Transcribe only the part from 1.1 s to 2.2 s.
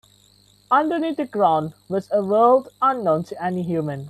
the ground was